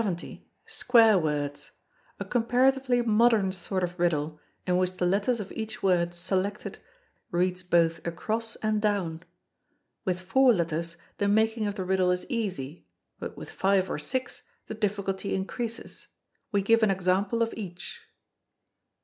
Square 0.65 1.19
Words. 1.19 1.69
A 2.19 2.25
comparatively 2.25 3.03
modern 3.03 3.51
sort 3.51 3.83
of 3.83 3.99
riddle, 3.99 4.39
in 4.65 4.77
which 4.77 4.93
the 4.97 5.05
letters 5.05 5.39
of 5.39 5.51
each 5.51 5.83
word 5.83 6.15
selected 6.15 6.79
reads 7.29 7.61
both 7.61 7.99
across 8.03 8.55
and 8.63 8.81
down. 8.81 9.21
With 10.03 10.19
four 10.19 10.53
letters 10.53 10.97
the 11.19 11.27
making 11.27 11.67
of 11.67 11.75
the 11.75 11.85
riddle 11.85 12.09
is 12.09 12.25
easy, 12.29 12.87
but 13.19 13.37
with 13.37 13.51
five 13.51 13.91
or 13.91 13.99
six 13.99 14.41
the 14.65 14.73
difficulty 14.73 15.35
increases. 15.35 16.07
We 16.51 16.63
give 16.63 16.81
an 16.81 16.89
example 16.89 17.43
of 17.43 17.53
each. 17.55 18.01